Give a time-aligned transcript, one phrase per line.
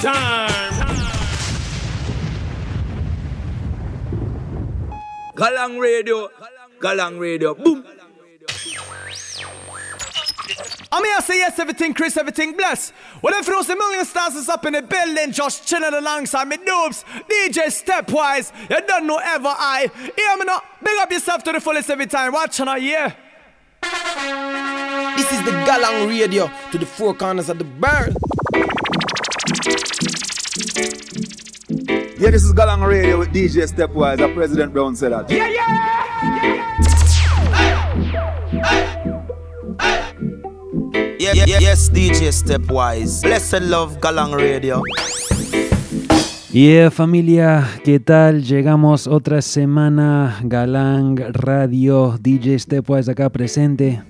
[0.00, 0.96] time.
[5.34, 6.28] Galang Radio,
[6.80, 7.84] Galang Radio, boom.
[10.90, 12.92] I'm here to say yes, everything Chris, everything bless.
[13.22, 16.56] Well, if those a million stars is up in the building, just chilling alongside me
[16.56, 19.90] noobs, DJ Stepwise, you don't know ever I.
[20.16, 23.14] Hear me now, big up yourself to the fullest every time, watching I yeah.
[25.16, 28.16] This is the Galang Radio to the four corners of the world.
[32.18, 34.18] Yeah, this is Galang Radio with DJ Stepwise.
[34.18, 35.30] Our President Brown said that.
[35.30, 35.62] Yeah, yeah!
[41.14, 43.22] Yeah, yeah, yes, DJ Stepwise.
[43.22, 44.82] Blessed love, Galang Radio.
[46.50, 48.42] Yeah, familia, ¿qué tal?
[48.42, 54.02] Llegamos otra semana, Galang Radio, DJ Stepwise acá presente.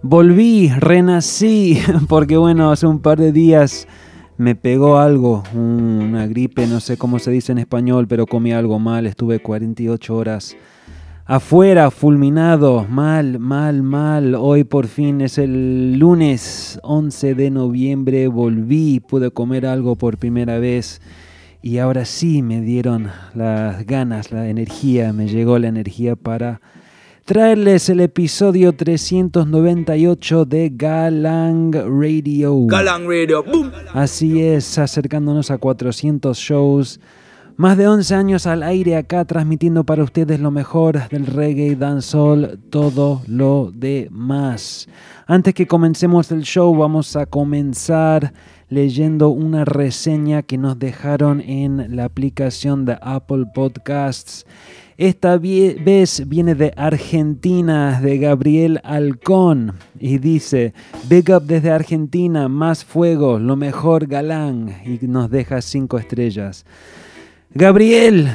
[0.00, 3.88] Volví, renací, porque bueno, hace un par de días
[4.36, 8.78] me pegó algo, una gripe, no sé cómo se dice en español, pero comí algo
[8.78, 10.56] mal, estuve 48 horas
[11.26, 14.34] afuera, fulminado, mal, mal, mal.
[14.34, 20.58] Hoy por fin es el lunes 11 de noviembre, volví, pude comer algo por primera
[20.58, 21.00] vez
[21.62, 26.60] y ahora sí me dieron las ganas, la energía, me llegó la energía para
[27.24, 32.66] traerles el episodio 398 de Galang Radio.
[32.66, 33.72] Galang Radio, boom.
[33.94, 37.00] Así es, acercándonos a 400 shows.
[37.56, 42.58] Más de 11 años al aire acá transmitiendo para ustedes lo mejor del reggae, dancehall,
[42.68, 44.86] todo lo demás.
[45.26, 48.34] Antes que comencemos el show vamos a comenzar
[48.74, 54.44] leyendo una reseña que nos dejaron en la aplicación de Apple Podcasts.
[54.98, 60.74] Esta vez viene de Argentina, de Gabriel Alcón, y dice,
[61.08, 66.64] Big Up desde Argentina, más fuego, lo mejor galán, y nos deja cinco estrellas.
[67.50, 68.28] Gabriel.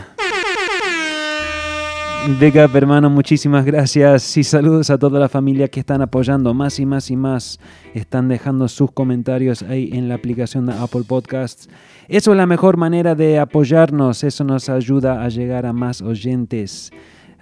[2.28, 6.86] Up, hermano, muchísimas gracias y saludos a toda la familia que están apoyando más y
[6.86, 7.60] más y más.
[7.94, 11.70] Están dejando sus comentarios ahí en la aplicación de Apple Podcasts.
[12.08, 16.92] Eso es la mejor manera de apoyarnos, eso nos ayuda a llegar a más oyentes.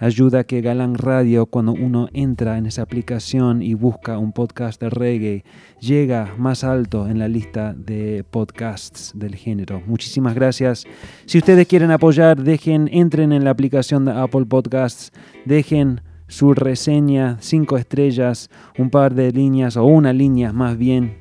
[0.00, 4.90] Ayuda que Galán Radio, cuando uno entra en esa aplicación y busca un podcast de
[4.90, 5.44] reggae,
[5.80, 9.82] llega más alto en la lista de podcasts del género.
[9.86, 10.84] Muchísimas gracias.
[11.26, 15.10] Si ustedes quieren apoyar, dejen, entren en la aplicación de Apple Podcasts,
[15.44, 21.18] dejen su reseña, cinco estrellas, un par de líneas o una línea más bien,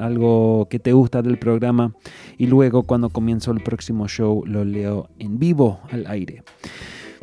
[0.00, 1.94] algo que te gusta del programa
[2.36, 6.42] y luego cuando comienzo el próximo show lo leo en vivo al aire.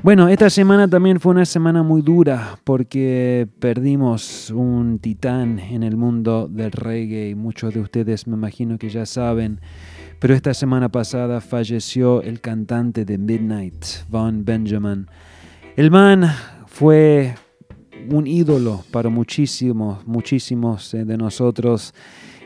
[0.04, 5.96] Bueno, esta semana también fue una semana muy dura porque perdimos un titán en el
[5.96, 7.36] mundo del reggae.
[7.36, 9.62] Muchos de ustedes me imagino que ya saben.
[10.20, 15.06] Pero esta semana pasada falleció el cantante de Midnight, Von Benjamin.
[15.76, 16.24] El man
[16.66, 17.36] fue
[18.10, 21.94] un ídolo para muchísimos, muchísimos eh, de nosotros.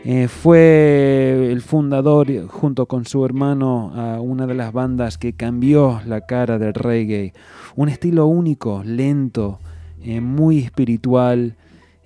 [0.07, 5.99] Eh, fue el fundador, junto con su hermano, a una de las bandas que cambió
[6.05, 7.33] la cara del reggae.
[7.75, 9.57] Un estilo único, lento,
[10.03, 11.55] eh, muy espiritual,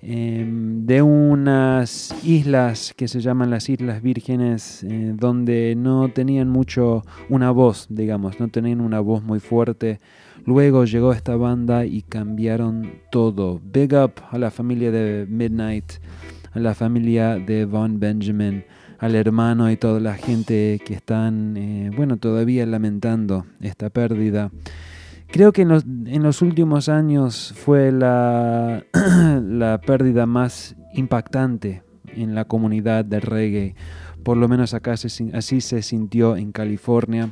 [0.00, 7.02] em, de unas islas que se llaman las Islas Vírgenes, eh, donde no tenían mucho
[7.28, 10.00] una voz, digamos, no tenían una voz muy fuerte.
[10.46, 13.60] Luego llegó esta banda y cambiaron todo.
[13.62, 15.84] Big up a la familia de Midnight
[16.52, 18.64] a la familia de Von Benjamin,
[18.98, 24.50] al hermano y toda la gente que están, eh, bueno, todavía lamentando esta pérdida.
[25.28, 28.84] Creo que en los, últimos años fue la,
[29.42, 33.76] la pérdida más impactante en la comunidad del reggae.
[34.24, 37.30] Por lo menos acá así se sintió en California.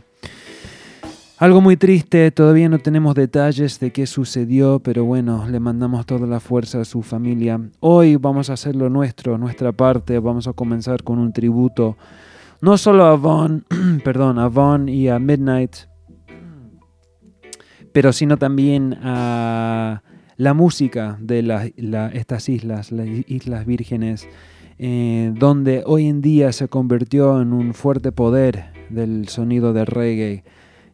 [1.38, 6.26] Algo muy triste, todavía no tenemos detalles de qué sucedió, pero bueno, le mandamos toda
[6.26, 7.60] la fuerza a su familia.
[7.78, 11.96] Hoy vamos a hacer lo nuestro, nuestra parte, vamos a comenzar con un tributo,
[12.60, 13.64] no solo a Vaughn,
[14.04, 15.76] perdón, a y a Midnight,
[17.92, 20.02] pero sino también a
[20.36, 21.72] la música de
[22.14, 24.28] estas islas, las Islas Vírgenes,
[24.80, 30.44] eh, donde hoy en día se convirtió en un fuerte poder del sonido de reggae.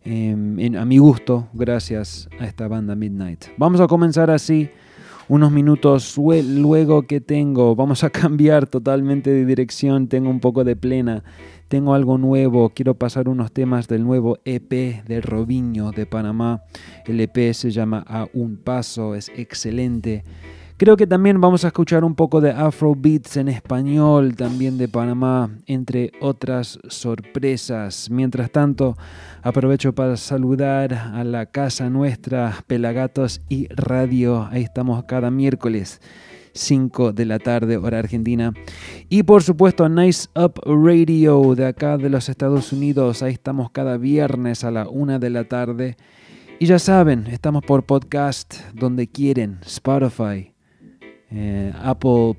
[0.04, 3.46] Em, a mi gusto, gracias a esta banda Midnight.
[3.56, 4.68] Vamos a comenzar así,
[5.28, 10.76] unos minutos luego que tengo, vamos a cambiar totalmente de dirección, tengo un poco de
[10.76, 11.24] plena,
[11.68, 14.70] tengo algo nuevo, quiero pasar unos temas del nuevo EP
[15.06, 16.64] de Robinho de Panamá.
[17.06, 20.22] El EP se llama A un Paso, es excelente
[20.76, 24.88] Creo que también vamos a escuchar un poco de Afro Beats en español, también de
[24.88, 28.10] Panamá, entre otras sorpresas.
[28.10, 28.96] Mientras tanto,
[29.42, 34.48] aprovecho para saludar a la casa nuestra, Pelagatos y Radio.
[34.50, 36.00] Ahí estamos cada miércoles.
[36.54, 38.52] 5 de la tarde, hora argentina.
[39.08, 43.22] Y por supuesto, Nice Up Radio de acá de los Estados Unidos.
[43.22, 45.96] Ahí estamos cada viernes a la 1 de la tarde.
[46.58, 50.53] Y ya saben, estamos por podcast donde quieren, Spotify,
[51.30, 52.36] eh, Apple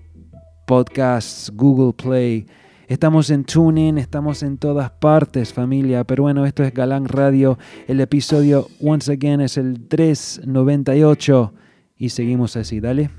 [0.66, 2.48] Podcasts, Google Play.
[2.88, 6.04] Estamos en TuneIn, estamos en todas partes, familia.
[6.04, 7.58] Pero bueno, esto es Galán Radio.
[7.88, 11.54] El episodio, once again, es el 398.
[11.98, 13.10] Y seguimos así, dale.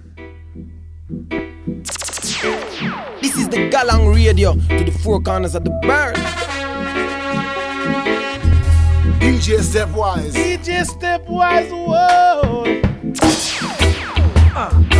[3.21, 6.17] This is the Galang Radio to the four corners of the bird.
[9.21, 10.33] DJ Stepwise.
[10.33, 12.65] DJ Stepwise, whoa.
[14.57, 14.96] Love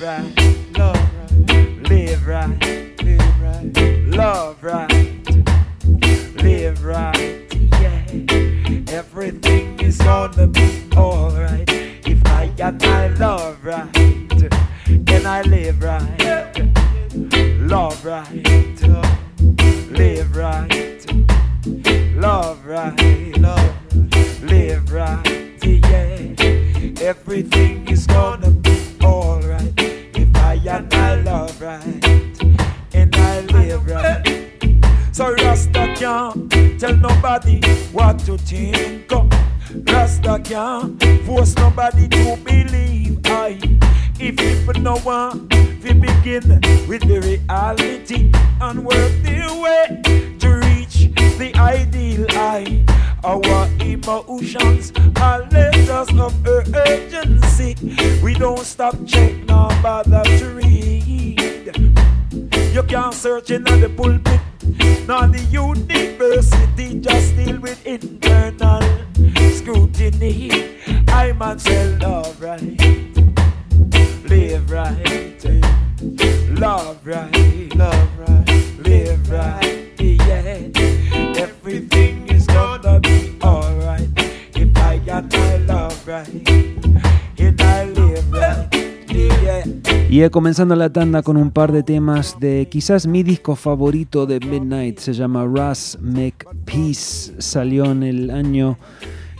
[0.00, 0.32] right,
[0.78, 3.76] love right, live right, live right,
[4.06, 5.26] love right,
[6.42, 7.46] live right,
[7.80, 8.04] yeah.
[8.88, 13.96] Everything is gonna be alright if I and I love right,
[14.86, 16.72] and I live right,
[17.60, 18.82] love right,
[19.90, 21.06] live right,
[22.16, 27.02] love right, love, live right, yeah.
[27.02, 28.59] Everything is gonna be
[37.30, 37.60] nobody
[37.92, 39.12] what to think.
[39.12, 39.30] of.
[39.86, 43.20] Rasta can't force nobody to believe.
[43.26, 43.58] I
[44.18, 45.48] if people no one
[45.82, 46.42] we begin
[46.88, 50.02] with the reality and work their way
[50.40, 52.26] to reach the ideal.
[52.30, 52.84] I
[53.22, 57.76] our emotions are letters of urgency.
[58.24, 61.38] We don't stop check nor bother to read.
[62.74, 64.40] You can't search in the pulpit,
[65.06, 68.80] nor the university, just deal with internal
[69.54, 70.50] scrutiny.
[71.08, 72.60] I say love right,
[74.28, 75.44] live right,
[76.58, 78.09] love right, love
[90.28, 94.98] Comenzando la tanda con un par de temas de quizás mi disco favorito de Midnight.
[94.98, 97.40] Se llama Russ McPeace.
[97.40, 98.76] Salió en el año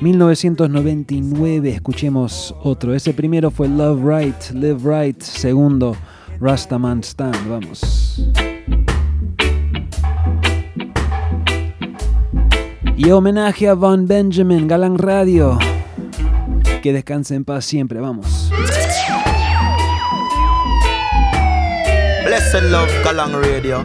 [0.00, 1.70] 1999.
[1.70, 2.94] Escuchemos otro.
[2.94, 5.20] Ese primero fue Love Right, Live Right.
[5.20, 5.94] Segundo,
[6.40, 7.48] Rastaman Stand.
[7.48, 8.24] Vamos.
[12.96, 15.58] Y homenaje a Von Benjamin, Galán Radio.
[16.82, 18.00] Que descanse en paz siempre.
[18.00, 18.50] Vamos.
[22.24, 23.84] Blessed love, Galang Radio.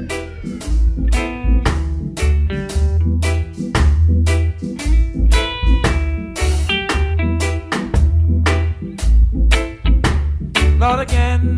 [10.77, 11.57] Lord again,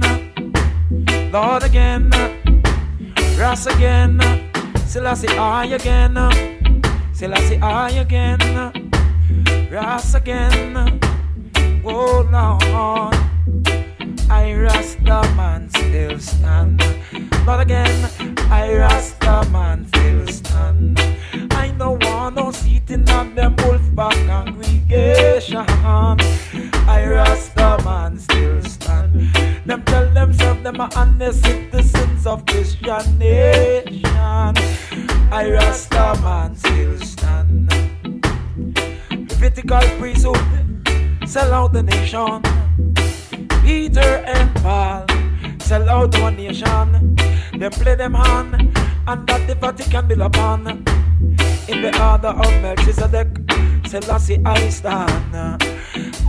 [1.33, 2.09] Lord again,
[3.37, 4.21] Ras again,
[4.85, 6.15] Selassie I again,
[7.13, 8.39] Selassie I again,
[9.69, 11.01] Ras again,
[11.83, 13.15] oh Lord,
[14.29, 16.83] I Rasta man still stand.
[17.45, 18.09] But again,
[18.51, 20.99] I Rasta man still stand.
[21.51, 25.65] I don't want no seating on them wolf back congregation.
[25.67, 29.33] I Rasta man still stand.
[29.65, 34.05] Them tell themselves them are honest citizens of Christian nation.
[35.31, 37.71] I Rasta man still stand.
[39.09, 40.37] Levitical priesthood
[41.25, 42.43] sell out the nation.
[43.67, 45.05] Peter and Paul
[45.59, 47.17] sell out one nation.
[47.59, 48.55] Them play them hand,
[49.05, 50.65] and that the Vatican build upon.
[51.67, 53.27] In the order of Melchizedek,
[53.85, 55.35] Selassie I stand.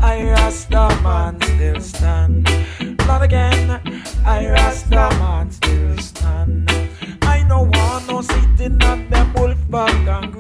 [0.03, 2.51] I Rasta man still stand.
[3.07, 3.71] Not again,
[4.27, 6.69] I Rasta man still stand.
[7.23, 10.38] I no want no sitting at them wolf back congregation.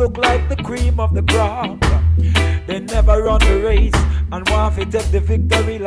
[0.00, 1.78] Look like the cream of the crop.
[2.66, 4.00] They never run the race
[4.32, 5.78] and want to take the victory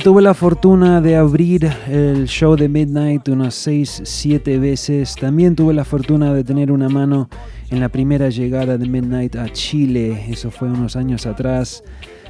[0.00, 5.14] tuve la fortuna de abrir el show de Midnight unas 6, 7 veces.
[5.14, 7.28] También tuve la fortuna de tener una mano
[7.70, 10.26] en la primera llegada de Midnight a Chile.
[10.28, 11.82] Eso fue unos años atrás.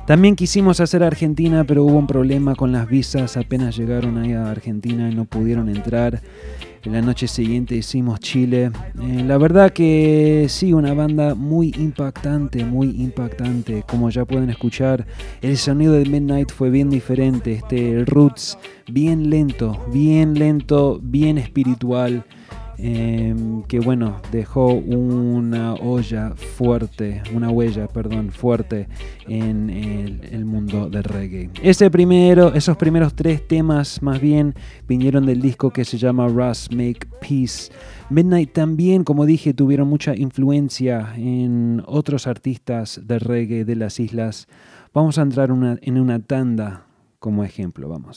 [0.07, 3.37] También quisimos hacer Argentina, pero hubo un problema con las visas.
[3.37, 6.21] Apenas llegaron ahí a Argentina y no pudieron entrar.
[6.82, 8.70] En la noche siguiente hicimos Chile.
[9.02, 13.84] Eh, la verdad que sí, una banda muy impactante, muy impactante.
[13.87, 15.06] Como ya pueden escuchar,
[15.42, 17.52] el sonido de Midnight fue bien diferente.
[17.52, 18.56] Este Roots,
[18.90, 22.25] bien lento, bien lento, bien espiritual.
[22.82, 23.34] Eh,
[23.68, 28.88] que bueno, dejó una olla fuerte, una huella, perdón, fuerte
[29.28, 31.50] en el, mundo del reggae.
[31.62, 34.54] Ese primero, esos primeros tres temas más bien
[34.88, 37.70] vinieron del disco que se llama Rust Make Peace.
[38.08, 44.49] Midnight también, como dije, tuvieron mucha influencia en otros artistas de reggae de las islas.
[44.94, 46.87] Vamos a entrar en una tanda
[47.18, 48.16] como ejemplo, vamos.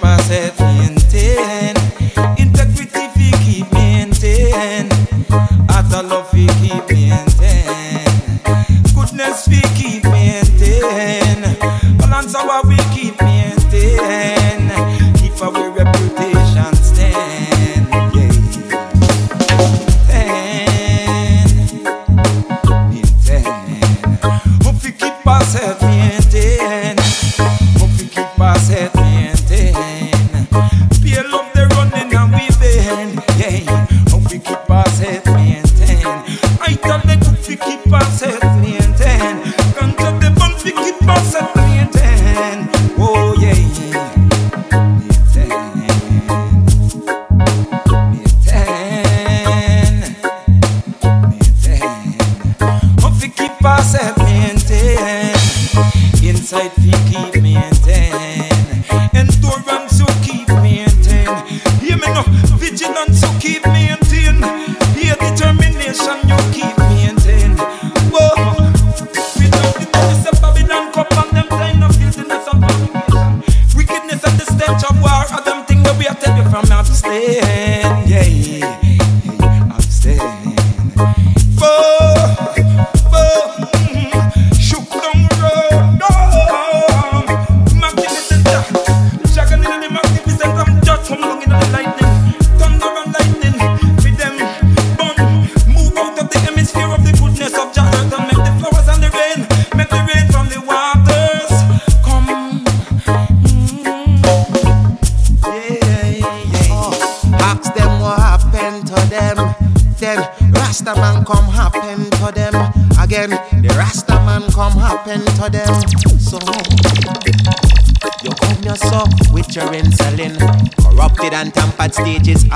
[25.41, 25.70] myself.
[57.11, 57.90] keep me in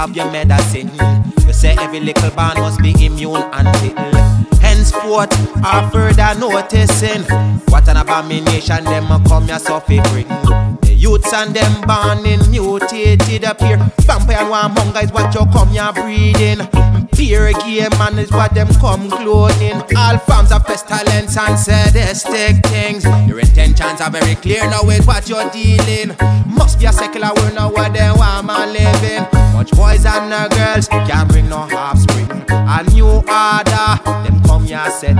[0.06, 0.92] of your medicine.
[1.48, 3.96] You say every little band must be immune until
[4.62, 5.34] henceforth
[5.66, 7.24] are further noticing.
[7.70, 10.28] What an abomination them come yourself a bring.
[10.86, 13.78] The youths and them born in mutated appear.
[14.02, 16.62] Vampire and hunger is what you come here breeding.
[17.16, 19.82] Fear game man is what them come cloning.
[19.98, 23.06] All forms of pestilence and sadistic things.
[23.28, 26.16] Your intentions are very clear now with what you're dealing.
[26.46, 29.35] Must be a secular world now where they want living.
[29.66, 32.30] Much boys and no girls can't bring no offspring.
[32.50, 33.90] A new order,
[34.22, 35.18] them come here setting.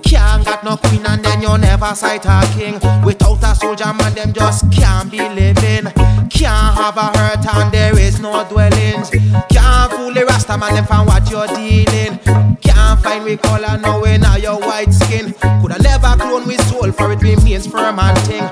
[0.00, 2.80] Can't got no queen and then you never sight a king.
[3.04, 5.92] Without a soldier man, them just can't be living.
[6.30, 9.10] Can't have a hurt and there is no dwellings.
[9.50, 12.18] Can't fool the Rasta man them from what you're dealing.
[12.62, 15.34] Can't find we color knowing how your white skin.
[15.60, 18.44] Coulda never clone with soul for it remains firm and thing.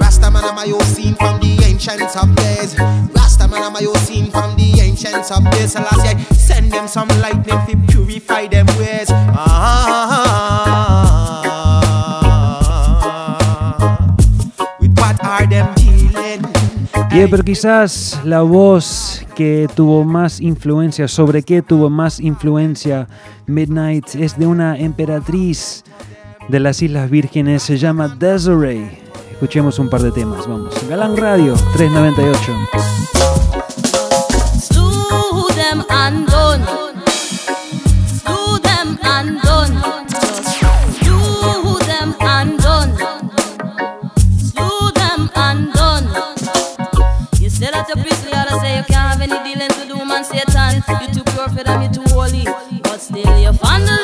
[0.00, 2.76] Rasta man am I you seen from the ancients of days.
[3.14, 4.63] Rasta man am I you seen from the
[4.94, 5.42] ancients of
[6.36, 9.08] send them some lightning to purify them ways.
[9.10, 9.64] Ah,
[14.80, 16.42] with what are them dealing?
[17.10, 23.08] Bien, pero quizás la voz que tuvo más influencia, sobre qué tuvo más influencia
[23.46, 25.82] Midnight, es de una emperatriz
[26.48, 29.02] de las Islas Vírgenes, se llama Desiree.
[29.32, 30.72] Escuchemos un par de temas, vamos.
[30.88, 33.23] Galán Radio 398.
[36.04, 36.52] Slew them and done.
[38.04, 40.06] Slew them and done.
[40.10, 40.52] Just
[41.00, 42.92] slew them and done.
[44.36, 46.04] Slew them and done.
[47.40, 50.82] You say that your priestly order say you can't have any dealings with woman Satan.
[51.00, 52.44] You too pure for them, you too holy.
[52.82, 53.96] But still you're fondling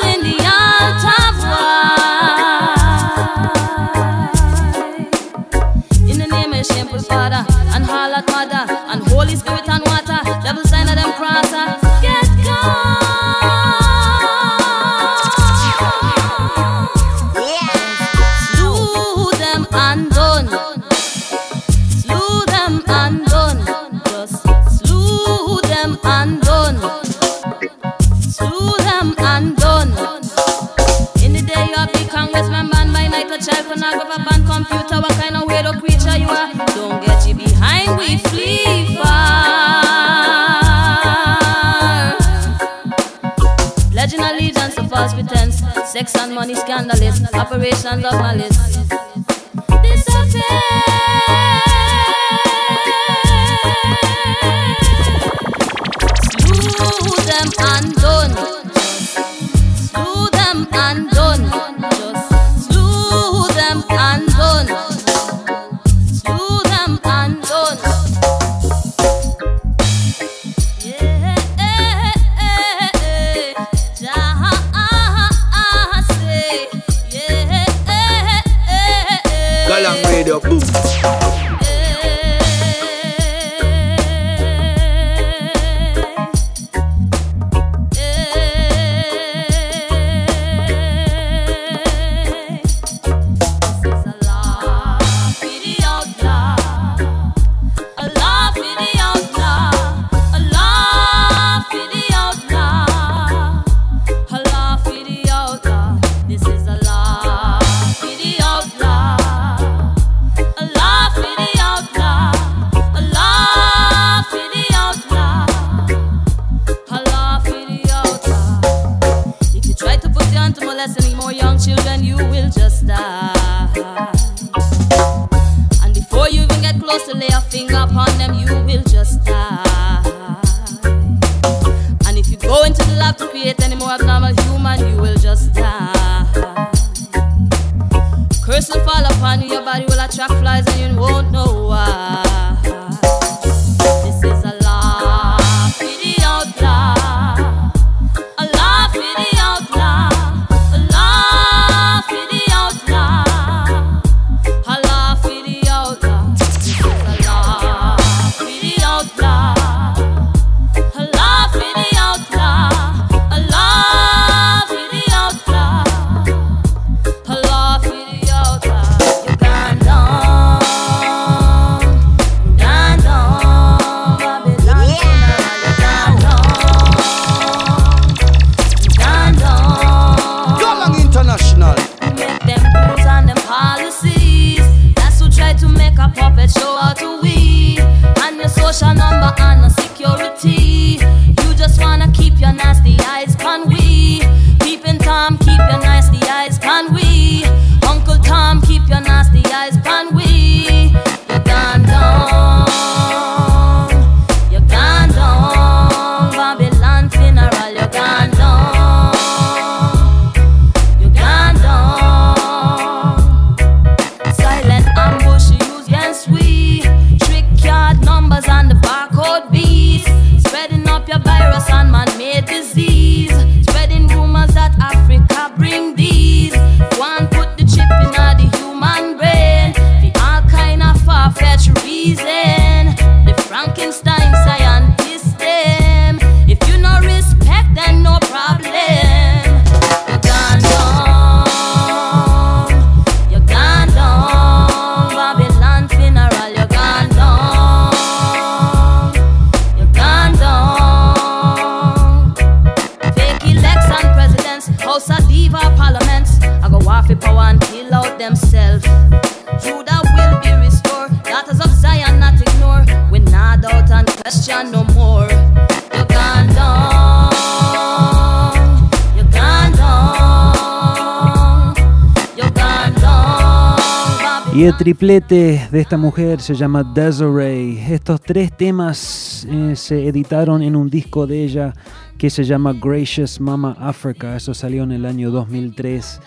[274.81, 277.93] triplete de esta mujer se llama Desiree.
[277.93, 281.75] Estos tres temas eh, se editaron en un disco de ella
[282.17, 284.35] que se llama Gracious Mama Africa.
[284.35, 286.19] Eso salió en el año 2003.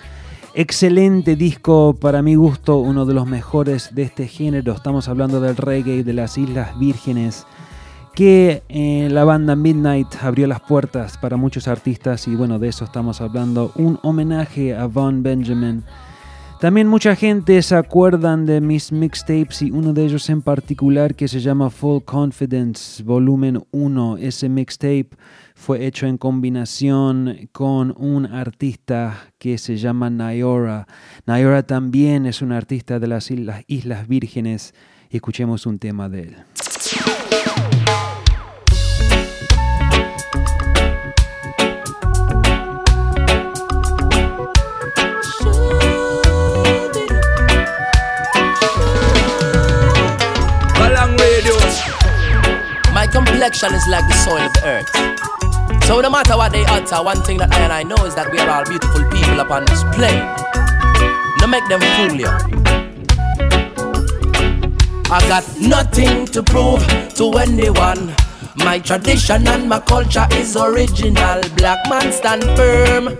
[0.54, 4.74] Excelente disco, para mi gusto, uno de los mejores de este género.
[4.74, 7.48] Estamos hablando del reggae de las Islas Vírgenes,
[8.14, 12.84] que eh, la banda Midnight abrió las puertas para muchos artistas y bueno, de eso
[12.84, 13.72] estamos hablando.
[13.74, 15.82] Un homenaje a Von Benjamin.
[16.60, 21.28] También mucha gente se acuerdan de mis mixtapes y uno de ellos en particular que
[21.28, 24.16] se llama Full Confidence Volumen 1.
[24.18, 25.10] Ese mixtape
[25.54, 30.86] fue hecho en combinación con un artista que se llama Nayora.
[31.26, 34.74] Nayora también es un artista de las Islas, Islas Vírgenes.
[35.10, 36.36] Escuchemos un tema de él.
[53.34, 55.84] Complexion is like the soil of the earth.
[55.86, 58.30] So no matter what they utter, one thing that I and I know is that
[58.30, 60.22] we are all beautiful people upon this plane.
[61.40, 62.30] No make them fool you.
[65.10, 68.14] I got nothing to prove to anyone.
[68.54, 71.42] My tradition and my culture is original.
[71.56, 73.18] Black man stand firm,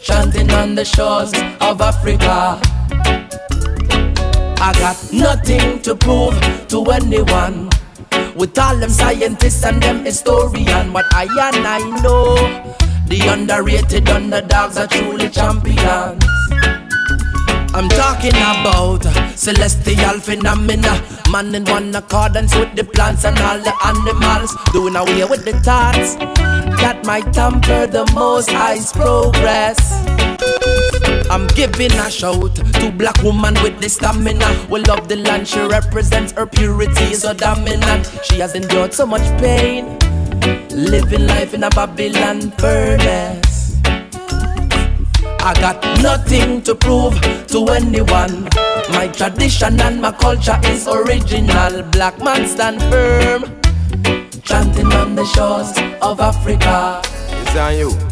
[0.00, 2.58] chanting on the shores of Africa.
[4.56, 6.32] I got nothing to prove
[6.68, 7.68] to anyone.
[8.38, 12.36] With all them scientists and them historian, what I and I know,
[13.08, 16.24] the underrated underdogs are truly champions.
[17.74, 19.02] I'm talking about
[19.36, 25.24] celestial phenomena, man in one accordance with the plants and all the animals, doing away
[25.24, 26.14] with the thoughts
[26.80, 30.57] that might tamper the most high's progress.
[31.30, 34.66] I'm giving a shout to black woman with the stamina.
[34.70, 36.32] We love the land she represents.
[36.32, 38.10] Her purity so dominant.
[38.24, 39.98] She has endured so much pain,
[40.70, 43.76] living life in a Babylon furnace.
[45.40, 47.14] I got nothing to prove
[47.48, 48.44] to anyone.
[48.90, 51.82] My tradition and my culture is original.
[51.90, 53.44] Black man stand firm,
[54.44, 57.02] chanting on the shores of Africa.
[57.42, 58.07] It's on you.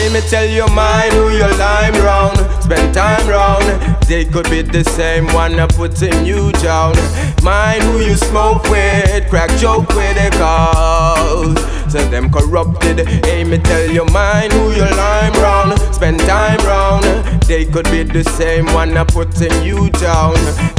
[0.00, 2.38] Hey, me tell your mind who you lime round.
[2.62, 3.64] Spend time round.
[4.04, 6.94] They could be the same one that putting you down.
[7.44, 11.92] Mind who you smoke with, crack joke with the cause.
[11.92, 13.06] So them corrupted.
[13.26, 15.78] Hey, me tell your mind who you lime round.
[15.94, 17.04] Spend time round.
[17.42, 20.32] They could be the same one that putting you down.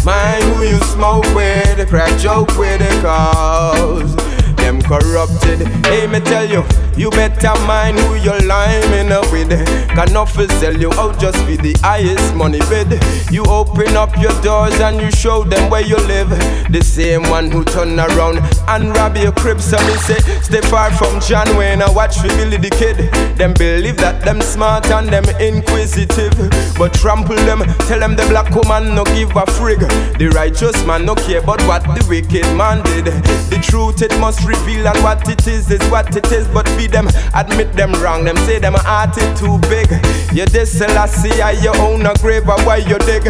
[0.04, 5.68] Mind who you smoke with, crack joke with the cause them corrupted.
[5.86, 6.64] Hey, me tell you,
[6.98, 9.50] you better mind who you're liming up with.
[9.90, 13.02] Can nothing sell you out just for the highest money bid.
[13.32, 16.30] You open up your doors and you show them where you live.
[16.72, 19.60] The same one who turn around and rob your crib.
[19.62, 22.98] So me say, stay far from John Wayne and watch for Billy the Kid.
[23.38, 26.36] Them believe that them smart and them inquisitive.
[26.78, 29.80] But trample them, tell them the black woman no give a frig.
[30.18, 33.06] The righteous man no care about what the wicked man did.
[33.06, 36.48] The truth it must reveal and what it is is what it is.
[36.48, 38.24] But be them admit them wrong.
[38.24, 39.90] Them say them heart is too big.
[40.34, 43.26] You this Selassie, I your own a grave or why you dig.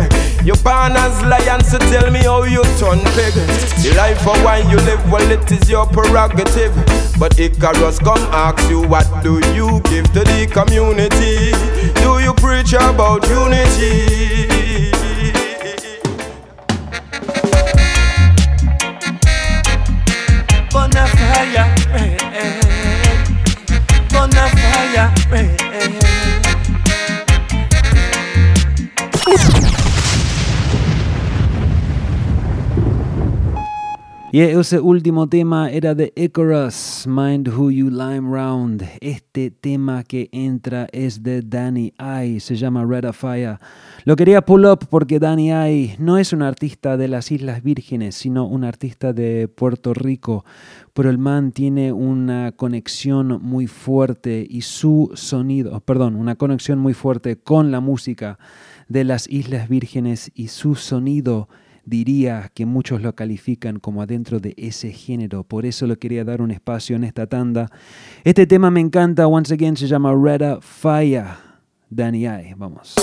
[0.45, 3.33] You born as lion, so tell me how you turn pig.
[3.81, 6.73] The life of why you live, well it is your prerogative.
[7.19, 11.51] But Icarus come ask you, what do you give to the community?
[12.01, 14.50] Do you preach about unity?
[34.33, 38.81] Y ese último tema era de Icarus, Mind Who You Lime Round.
[39.01, 43.57] Este tema que entra es de Danny I, se llama Red of Fire.
[44.05, 48.15] Lo quería pull up porque Danny I no es un artista de las Islas Vírgenes,
[48.15, 50.45] sino un artista de Puerto Rico.
[50.93, 56.93] Pero el man tiene una conexión muy fuerte y su sonido, perdón, una conexión muy
[56.93, 58.39] fuerte con la música
[58.87, 61.49] de las Islas Vírgenes y su sonido
[61.91, 65.43] diría que muchos lo califican como adentro de ese género.
[65.43, 67.69] Por eso le quería dar un espacio en esta tanda.
[68.23, 69.27] Este tema me encanta.
[69.27, 71.25] Once again se llama Reda Fire.
[71.89, 72.53] Danny I.
[72.55, 72.95] Vamos.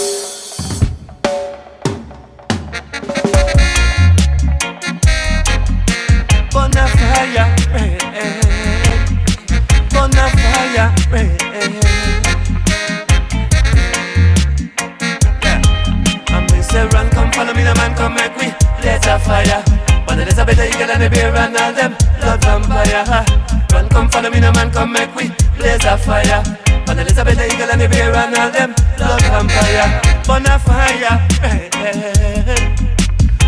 [17.39, 18.51] Follow me, the man, come make we
[18.83, 19.63] let a fire.
[20.07, 23.25] But it is a better eagle than the bear and all them blood vampire.
[23.73, 26.43] Run, come follow me, the man, come make we blaze a fire.
[26.85, 29.87] But it is a better eagle than the bear and all them blood vampire.
[30.27, 31.71] Bonafire, red.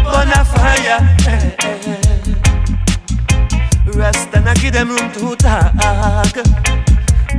[0.07, 1.57] Bonafire, red.
[3.91, 5.75] Rasta na give them room to talk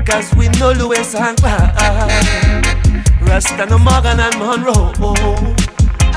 [0.06, 1.78] Cause we know Louis and Clark
[3.22, 4.92] Rasta no Morgan and Monroe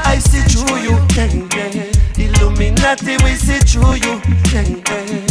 [0.04, 1.32] I see through you, yeah,
[1.74, 1.92] yeah.
[2.16, 4.20] Illuminati, we see through you,
[4.52, 5.24] yeah, yeah.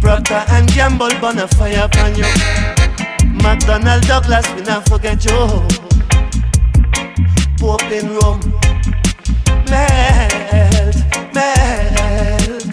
[0.00, 2.24] Procter and Gamble, burn a fire upon you
[3.42, 5.30] McDonald Douglas, we not forget you
[7.58, 8.40] Pope in Rome
[9.70, 10.96] Melt,
[11.32, 12.66] melt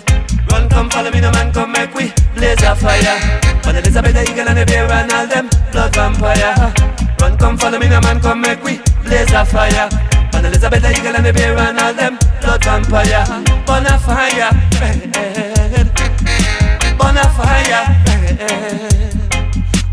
[0.52, 3.20] Run, come follow me, no man, come make we blaze a fire.
[3.64, 6.74] But Elizabeth the eagle and the bear and all them blood vampire.
[7.22, 9.90] Run, come follow me, no man, come make we blaze a fire.
[10.32, 13.26] But Elizabeth eagle and the bear and all them blood vampire.
[13.66, 14.52] Burn a fire.
[16.98, 17.84] Burn a fire.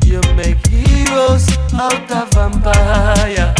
[0.04, 3.54] You make heroes out of vampire.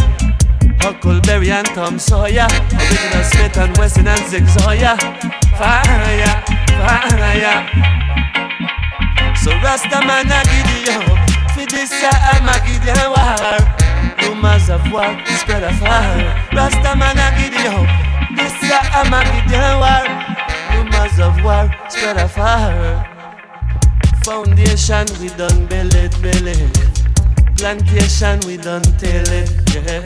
[0.79, 4.95] Huckleberry and Tom Sawyer, original Smith and Wesson and Zig Zoya.
[5.57, 6.43] Fire,
[6.79, 7.57] fire.
[9.35, 11.03] So Rasta man a Gideon,
[11.53, 13.86] for this a Gideon war.
[14.27, 16.19] Rumors of war spread afar.
[16.51, 17.87] Rasta man a Gideon,
[18.35, 20.03] this year I'm a Gideon war.
[20.75, 23.07] Rumors of war spread afar.
[24.25, 26.77] Foundation we done build it, build it.
[27.55, 30.05] Plantation we done tell it, yeah.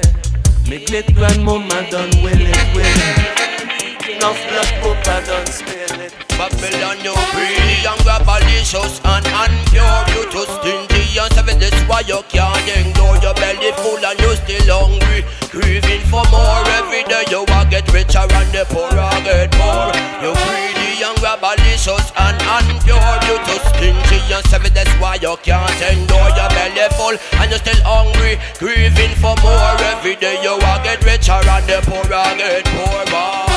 [0.70, 4.16] Me great grandmama done will it, will it.
[4.16, 4.72] Enough blood
[5.04, 6.14] papa done spill it.
[6.38, 10.06] Babylon, you greedy and grabalicious and unpure.
[10.14, 13.18] You too stingy and seven, this why you can't endure.
[13.22, 15.26] Your belly full and you still hungry.
[15.52, 17.24] Craving for more every day.
[17.30, 19.92] You will get richer and the poorer get more.
[20.24, 23.16] You greedy and grabalicious and unpure.
[23.28, 26.30] You too stingy and seven, that's why you can't endure.
[26.38, 28.40] Your belly full and you still hungry.
[28.56, 30.40] Craving for more every day.
[30.42, 33.51] You will get richer and the poorer get poor.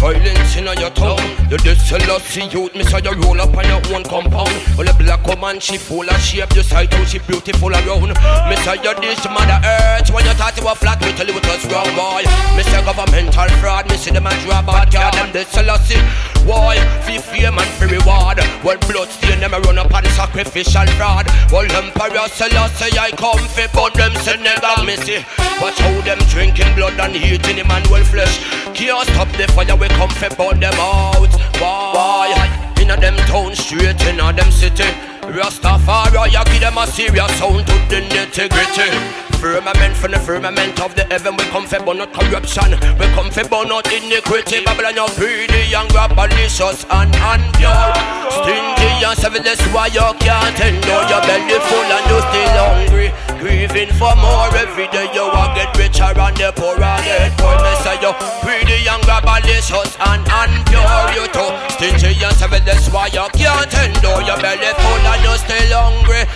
[0.00, 1.18] Violence in your town.
[1.50, 4.52] You this see youth, me saw you roll up on your own compound.
[4.76, 8.08] Well, a black woman, she full of shape, you sight how she beautiful around.
[8.48, 11.36] Me say you this mother earth, when you thought you were flat, me tell you
[11.36, 12.22] it was wrong, boy.
[12.56, 15.48] Me say governmental fraud, me see them a drop bad card, them this
[15.88, 16.35] see.
[16.46, 16.78] Why?
[17.02, 18.38] Fi fame and fi reward.
[18.62, 21.26] Well, blood stain them a run up on sacrificial fraud.
[21.50, 25.26] Well, Emperor Selassie, I come fi but them say never miss it.
[25.60, 28.38] Watch how them drinking blood and eating Emmanuel flesh.
[28.74, 31.34] Can't stop the fire, we come fi burn them out.
[31.58, 32.72] Why?
[32.80, 34.86] Inna them town straight inna them city.
[35.26, 39.25] Rastafari, I give them a serious sound to the nitty gritty.
[39.46, 42.74] Firmament from the firmament of the heaven We come for burn out corruption.
[42.98, 47.94] We come for burn out iniquity Babylon you're greedy and grabalicious and unpure.
[48.42, 51.06] Stingy and selfless why you can't endure?
[51.06, 54.50] Your belly full and you still hungry Grieving for more.
[54.50, 58.10] Every day you will get richer and the poorer get poor Me say you
[58.42, 60.90] greedy and grabalicious and unpure.
[61.14, 64.26] You too stingy and selfless why you can't endure?
[64.26, 66.26] Your belly full and you still hungry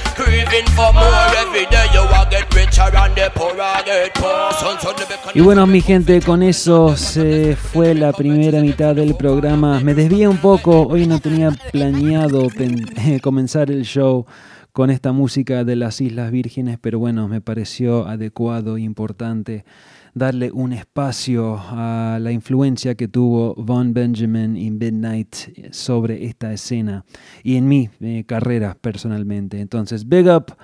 [5.34, 9.80] Y bueno, mi gente, con eso se fue la primera mitad del programa.
[9.80, 12.48] Me desvié un poco, hoy no tenía planeado
[13.22, 14.26] comenzar el show
[14.72, 19.64] con esta música de las Islas Vírgenes, pero bueno, me pareció adecuado e importante
[20.14, 25.34] darle un espacio a la influencia que tuvo Von Benjamin y Midnight
[25.72, 27.04] sobre esta escena
[27.42, 29.60] y en mi eh, carrera personalmente.
[29.60, 30.56] Entonces, big up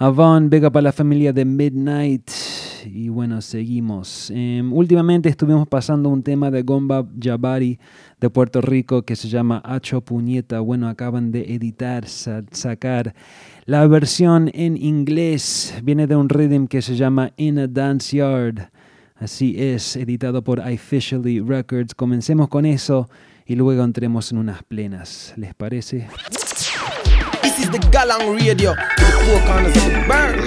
[0.00, 2.30] Avon, Vega para la familia de Midnight.
[2.86, 4.30] Y bueno, seguimos.
[4.32, 7.80] Em, últimamente estuvimos pasando un tema de Gomba Jabari
[8.20, 10.60] de Puerto Rico que se llama Hacho Puñeta.
[10.60, 13.12] Bueno, acaban de editar, sacar
[13.66, 15.74] la versión en inglés.
[15.82, 18.70] Viene de un rhythm que se llama In a Dance Yard.
[19.20, 21.94] Así es, editado por Officially Records.
[21.94, 23.08] Comencemos con eso
[23.46, 25.32] y luego entremos en unas plenas.
[25.36, 26.08] ¿Les parece?
[27.42, 30.38] This is the Galang Radio, the four corners of the burn.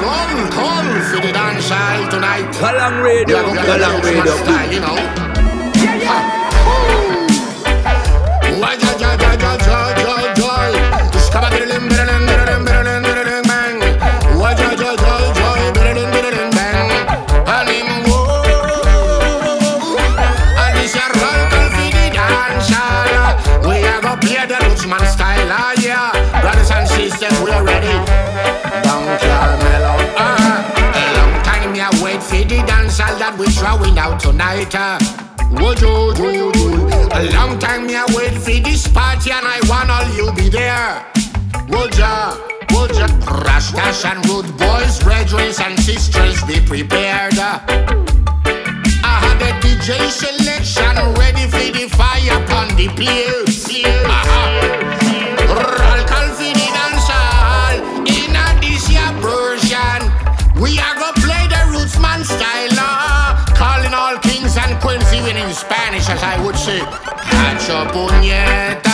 [0.00, 1.68] Run, come for the dance
[2.10, 2.50] tonight.
[2.54, 5.30] Galang Radio, Galang Radio.
[33.40, 34.74] We throwing out tonight.
[35.52, 36.78] Would you, do, do.
[37.12, 40.50] A long time me a wait for this party and I want all you be
[40.50, 41.06] there.
[41.70, 42.36] Would ya,
[42.72, 43.06] would ya?
[43.46, 47.38] Rastas and rude boys, brethren and sisters, be prepared.
[47.38, 47.60] Uh.
[49.02, 53.59] I had a DJ selection ready for the fire upon the place.
[66.20, 66.82] 太无耻，
[67.24, 68.89] 还说不粘。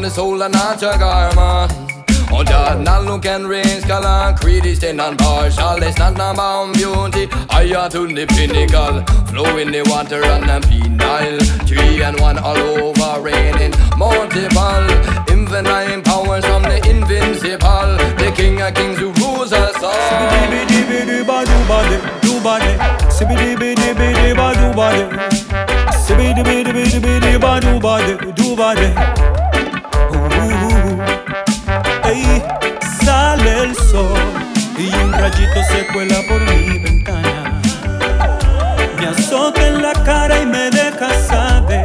[0.00, 1.68] The soul and natural karma.
[2.32, 7.28] Och gärna look en ren skala Kritisk till nån bar Charlie snackar not om beauty
[7.50, 9.02] I are to the pinnacle.
[9.30, 11.40] Flowing the water and the penile.
[11.68, 14.88] Three and one all over raining Multiple.
[15.28, 17.98] Infinite powers from the invincible.
[18.16, 19.92] The king of kings who rules us all.
[20.08, 22.78] Sibidi-bidi-bidi-ba-du-ba-di Du-ba-di
[23.16, 25.02] Sibidi-bidi-bidi-ba-du-ba-di
[26.06, 28.88] Sibidi-bidi-bidi-ba-du-ba-di Du-ba-di
[33.92, 37.60] y un rayito se cuela por mi ventana.
[38.96, 41.84] Me azota en la cara y me deja saber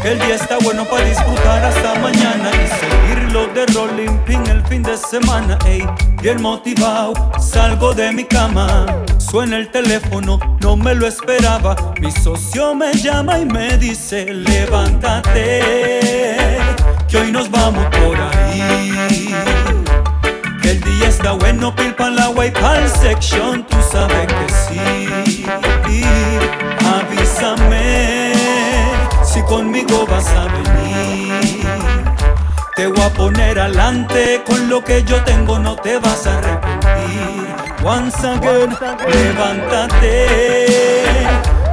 [0.00, 4.64] que el día está bueno para disfrutar hasta mañana y seguirlo de rolling pin el
[4.66, 5.84] fin de semana, ey,
[6.22, 8.86] bien motivado, salgo de mi cama,
[9.18, 15.62] suena el teléfono, no me lo esperaba, mi socio me llama y me dice, levántate,
[17.08, 19.69] que hoy nos vamos por ahí.
[20.70, 25.44] El día está bueno, pil pa' la y pa'l section, tú sabes que sí.
[26.94, 28.32] Avísame
[29.24, 31.64] si conmigo vas a venir.
[32.76, 37.48] Te voy a poner adelante con lo que yo tengo, no te vas a arrepentir.
[37.82, 38.70] Once again,
[39.12, 40.26] levántate,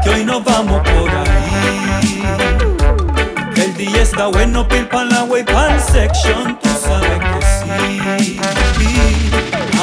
[0.03, 2.23] que hoy nos vamos por ahí.
[3.57, 7.45] El día está bueno, pil pa' la way, pa'l section, tú sabes que
[8.25, 8.56] sí.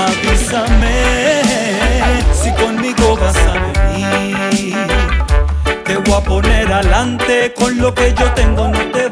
[0.07, 1.43] Avísame
[2.33, 4.77] si conmigo vas a venir.
[5.85, 9.04] Te voy a poner adelante con lo que yo tengo, no te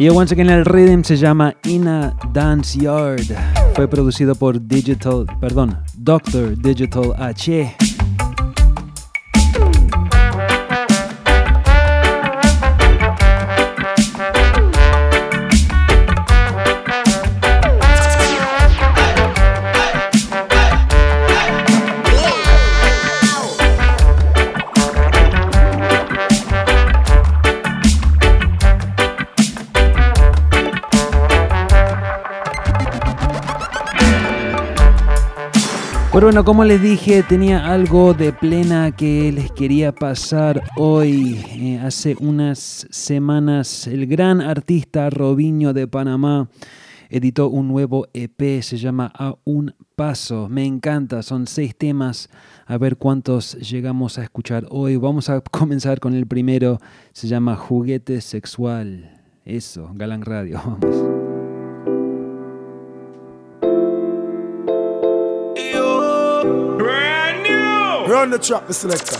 [0.00, 3.20] Y once again el rhythm se llama Ina Dance Yard.
[3.74, 7.76] Fue producido por Digital, perdón, Doctor Digital H.
[36.12, 41.40] Bueno, como les dije, tenía algo de plena que les quería pasar hoy.
[41.54, 46.48] Eh, hace unas semanas, el gran artista Robinho de Panamá
[47.10, 50.48] editó un nuevo EP, se llama A un Paso.
[50.48, 52.28] Me encanta, son seis temas.
[52.66, 54.96] A ver cuántos llegamos a escuchar hoy.
[54.96, 56.80] Vamos a comenzar con el primero,
[57.12, 59.22] se llama Juguete Sexual.
[59.44, 60.60] Eso, Galán Radio.
[68.10, 69.16] Run the trap, the selector.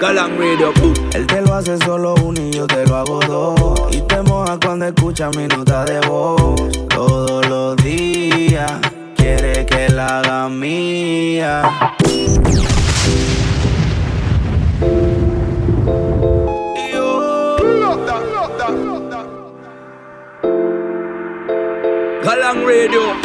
[0.00, 0.72] Galang Radio.
[0.72, 0.94] Boom.
[1.14, 3.94] Él te lo hace solo uno y yo te lo hago dos.
[3.94, 6.60] Y te moja cuando escucha mi nota de voz.
[6.88, 8.72] Todos los días
[9.14, 11.62] quiere que la haga mía.
[22.24, 23.21] Galang Radio.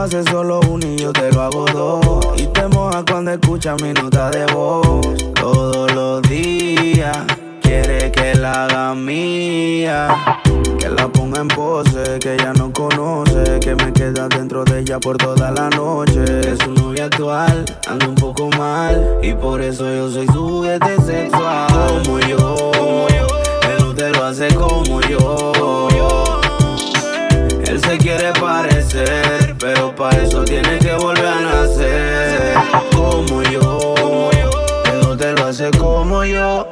[0.00, 2.40] Lo hace solo uno y yo te lo hago dos.
[2.40, 5.06] Y te moja cuando escucha mi nota de voz.
[5.34, 7.18] Todos los días
[7.60, 10.08] quiere que la haga mía.
[10.78, 13.60] Que la ponga en pose, que ella no conoce.
[13.60, 16.24] Que me queda dentro de ella por toda la noche.
[16.50, 19.18] Es su novia actual, anda un poco mal.
[19.22, 21.66] Y por eso yo soy su juguete sexual.
[22.04, 22.70] Como yo,
[23.68, 25.52] él no te lo hace como yo.
[27.66, 32.54] Él se quiere parecer, pero para eso tiene que volver a nacer.
[32.96, 34.30] Como yo,
[34.90, 36.66] él no te lo hace como yo.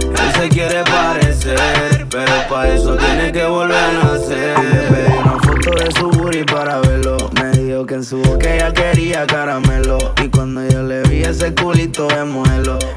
[0.00, 4.54] Él se quiere parecer, pero para eso tiene que volver a nacer.
[4.88, 7.16] Pedí una foto de su booty para verlo.
[7.34, 9.98] Me dijo que en su boca ella quería caramelo.
[10.24, 12.18] Y cuando yo le vi ese culito de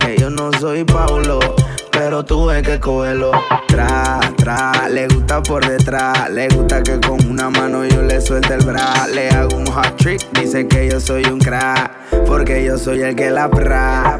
[0.07, 1.39] eh, yo no soy Paulo
[2.11, 3.31] pero tuve que cogerlo.
[3.69, 6.29] Tra, tra, le gusta por detrás.
[6.29, 9.07] Le gusta que con una mano yo le suelte el bra.
[9.07, 11.89] Le hago un hot trick, dice que yo soy un crack.
[12.27, 14.19] Porque yo soy el que la pra.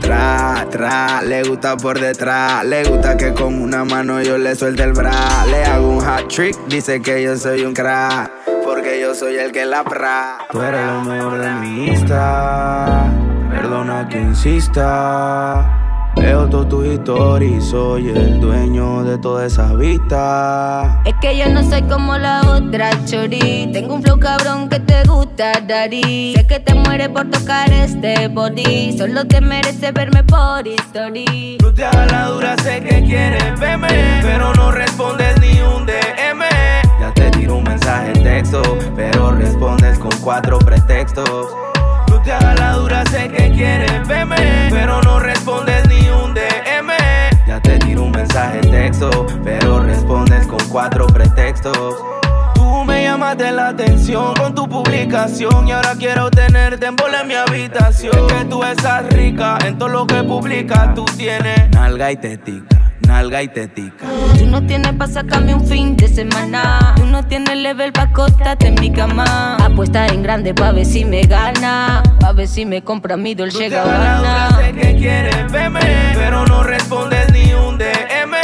[0.00, 2.64] Tra, tra, le gusta por detrás.
[2.64, 5.46] Le gusta que con una mano yo le suelte el bra.
[5.46, 8.32] Le hago un hot trick, dice que yo soy un crack.
[8.64, 10.38] Porque yo soy el que la pra.
[10.50, 13.04] Tú eres lo mejor de mi Insta.
[13.48, 15.81] Perdona que insista.
[16.22, 21.02] Veo toda tu historia y soy el dueño de toda esa vista.
[21.04, 23.68] Es que yo no soy como la otra chori.
[23.72, 26.34] Tengo un flow cabrón que te gusta, Dari.
[26.36, 28.96] Sé que te mueres por tocar este body.
[28.96, 31.56] Solo te merece verme por history.
[31.58, 33.88] Tú te hagas la dura, sé que quieres verme,
[34.22, 36.44] pero no respondes ni un DM.
[37.00, 38.62] Ya te tiro un mensaje en texto,
[38.94, 41.48] pero respondes con cuatro pretextos.
[42.06, 42.61] Tú te hagas
[43.06, 46.90] sé que quieres verme, pero no respondes ni un DM.
[47.46, 51.96] Ya te tiro un mensaje en texto, pero respondes con cuatro pretextos.
[52.54, 55.68] Tú me llamas llamarte la atención con tu publicación.
[55.68, 58.26] Y ahora quiero tenerte en bola en mi habitación.
[58.26, 60.94] Que tú estás rica en todo lo que publicas.
[60.94, 62.81] Tú tienes nalga y tetica,
[63.12, 64.06] nalga y tetica.
[64.38, 66.94] Tú no tienes pa' sacarme un fin de semana.
[66.96, 69.56] Tú no tienes level pa' acostarte en mi cama.
[69.56, 72.02] Apuesta en grande pa' ver si me gana.
[72.20, 74.56] Pa' ver si me compra mi Dolce Gabbana.
[74.56, 75.80] sé que quieres verme,
[76.14, 78.34] pero no respondes ni un DM.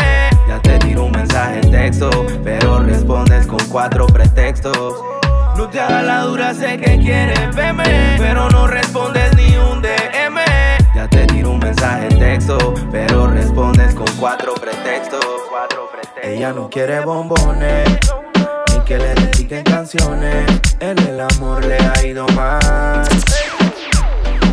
[0.48, 2.10] Ya te tiro un mensaje en texto,
[2.44, 5.02] pero respondes con cuatro pretextos.
[5.56, 10.38] No te hagas la dura, sé que quieres verme, pero no respondes ni un DM.
[10.94, 11.26] Ya te
[11.88, 15.24] mensaje en texto, pero respondes con cuatro pretextos.
[15.48, 16.24] Cuatro pretextos.
[16.24, 17.88] Ella no quiere bombones,
[18.72, 20.46] ni que le dediquen canciones.
[20.80, 23.06] En el amor le ha ido mal.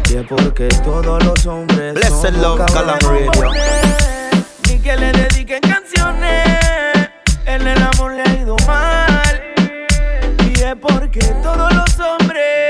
[0.10, 2.62] Y es porque todos los hombres Blessed Love,
[4.68, 7.10] Ni que le dediquen canciones
[7.46, 9.42] En el amor le ha ido mal
[10.48, 12.65] Y es porque todos los hombres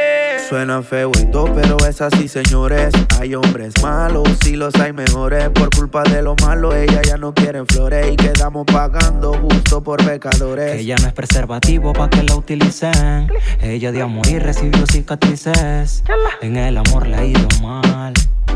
[0.47, 2.93] Suena feo y todo, pero es así, señores.
[3.19, 5.49] Hay hombres malos, sí los hay mejores.
[5.49, 8.13] Por culpa de lo malo, ella ya no quiere flores.
[8.13, 10.79] Y quedamos pagando justo por pecadores.
[10.81, 13.27] Ella no es preservativo pa' que la utilicen.
[13.59, 16.03] Ella de amor y recibió cicatrices.
[16.41, 18.13] En el amor le ha ido mal.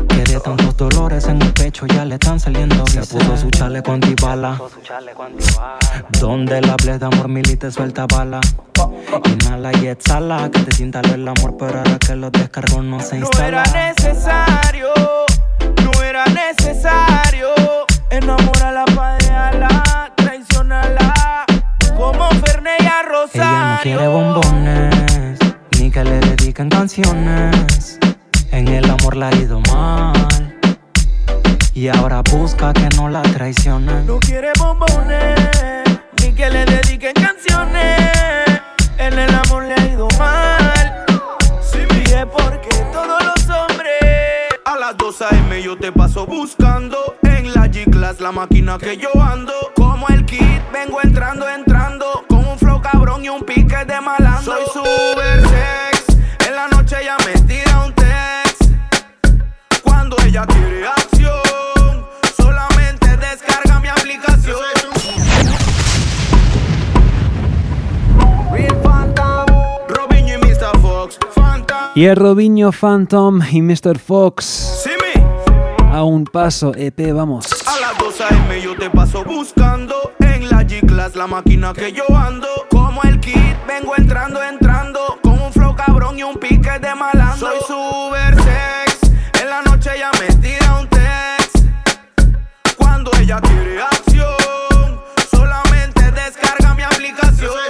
[0.08, 3.92] Que de tantos dolores en el pecho ya le están saliendo Se puso su chaleco
[3.92, 4.60] antibala.
[6.20, 8.40] Donde le hables de amor mil y te suelta bala.
[9.24, 13.18] Inhala y exhala, que te sienta el amor, pero ahora que lo descargó no se
[13.18, 13.86] No era instala.
[13.88, 14.88] necesario,
[15.84, 17.48] no era necesario
[18.10, 21.14] Enamórala pa' dejarla, traicionarla
[21.96, 25.38] Como Ferné y a Ella no Rosario quiere bombones,
[25.78, 27.98] ni que le dediquen canciones.
[28.52, 30.58] En el amor le ha ido mal.
[31.74, 34.06] Y ahora busca que no la traicionen.
[34.06, 35.34] No quiere bombones,
[36.22, 38.60] ni que le dediquen canciones
[38.98, 40.39] En el amor le ha ido mal
[45.10, 45.60] 2 a.m.
[45.60, 50.40] yo te paso buscando En la G-Class, la máquina que yo ando Como el kit,
[50.72, 56.16] vengo entrando, entrando Con un flow cabrón y un pique de malandro Soy super sex
[56.46, 58.70] En la noche ella me tira un text
[59.82, 62.06] Cuando ella quiere acción
[62.36, 64.58] Solamente descarga mi aplicación
[68.54, 70.78] y Mr.
[70.80, 73.98] Fox Phantom Y el Robinho Phantom y Mr.
[73.98, 74.86] Fox.
[75.92, 77.46] A un paso, EP, vamos.
[77.66, 78.62] A las 2 a.m.
[78.62, 83.56] yo te paso buscando En la G-Class, la máquina que yo ando Como el kit,
[83.66, 89.10] vengo entrando, entrando Con un flow cabrón y un pique de malandro Soy super sex
[89.42, 91.66] En la noche ella me tira un text
[92.76, 97.69] Cuando ella quiere acción Solamente descarga mi aplicación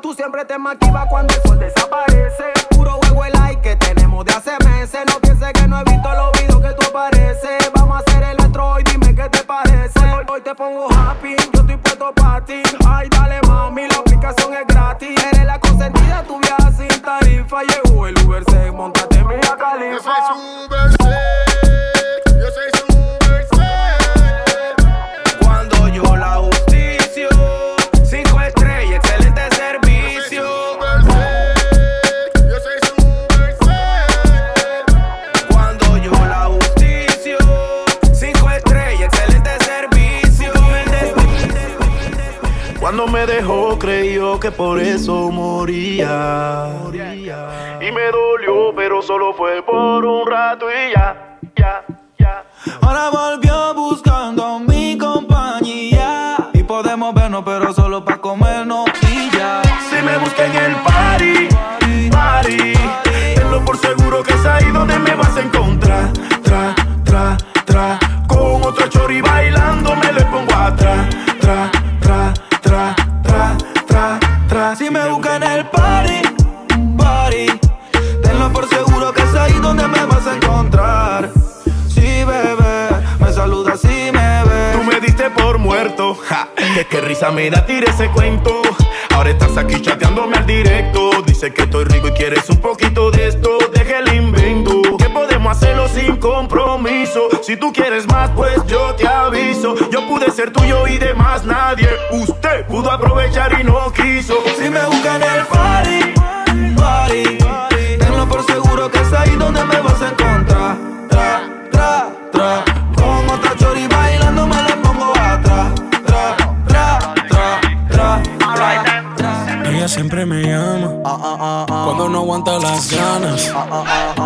[0.00, 2.55] Tú siempre te maquivas cuando el sol desaparece.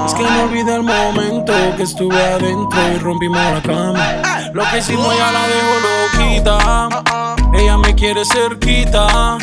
[0.07, 4.51] Es que no olvida el momento que estuve adentro y rompimos la cama.
[4.53, 6.89] Lo que hicimos ya la dejo loquita.
[7.55, 9.39] Ella me quiere cerquita.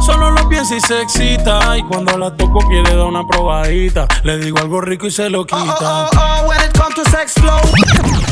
[0.00, 1.76] Solo lo piensa y se excita.
[1.76, 4.06] Y cuando la toco quiere dar una probadita.
[4.22, 6.08] Le digo algo rico y se lo quita.
[6.12, 8.23] Oh, when it comes to sex flow.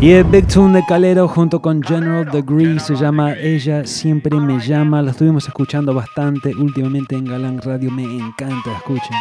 [0.00, 4.60] Y el Big Tune de Calero junto con General Degree se llama Ella Siempre Me
[4.60, 5.02] Llama.
[5.02, 7.90] Lo estuvimos escuchando bastante últimamente en Galán Radio.
[7.90, 9.16] Me encanta, escuchen.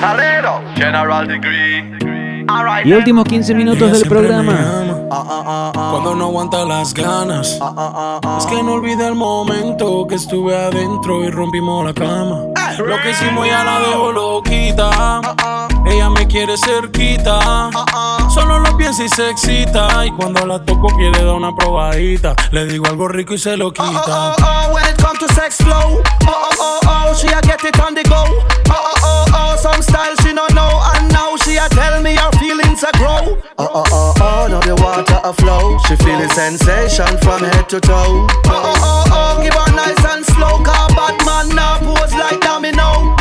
[0.00, 2.46] Calero, General Degree.
[2.84, 4.54] Y últimos 15 minutos Ella del programa.
[5.74, 7.60] Cuando no aguanta las ganas.
[8.38, 12.44] Es que no olvida el momento que estuve adentro y rompimos la cama.
[12.78, 15.75] Lo que hicimos ya la dejo loquita.
[15.86, 17.70] Ella me quiere cerquita.
[18.28, 20.04] Solo lo piensa y se excita.
[20.04, 22.34] Y cuando la toco quiere dar una probadita.
[22.50, 24.02] Le digo algo rico y se lo quita.
[24.06, 26.02] Oh, oh, when it comes to sex flow.
[26.26, 28.16] Oh, oh, oh, oh, she a get it on the go.
[28.16, 30.80] Oh, oh, oh, oh, some style she no know.
[30.94, 33.38] And now she a tell me her feelings a grow.
[33.58, 35.78] Oh, oh, oh, oh, now the water a flow.
[35.86, 37.94] She feeling sensation from head to toe.
[37.96, 40.58] Oh, oh, oh, oh, give her nice and slow.
[40.62, 43.14] Cause bad man now pose like domino.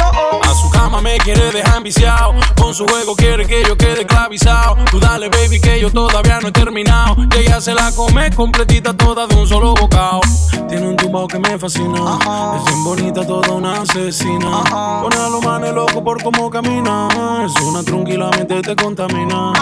[0.85, 2.35] Cama me quiere dejar viciado.
[2.61, 4.75] Con su juego quiere que yo quede esclavizado.
[4.91, 7.15] Tú dale, baby, que yo todavía no he terminado.
[7.35, 10.21] Y ella se la come completita toda de un solo bocado.
[10.69, 12.19] Tiene un tumbao que me fascina.
[12.55, 14.63] Es bien bonita, toda una asesina.
[15.01, 17.07] Pone a los manes locos por cómo camina.
[17.43, 19.53] Es una tranquilamente te contamina.